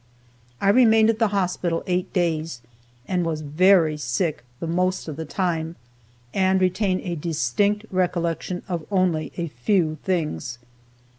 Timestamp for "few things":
9.49-10.57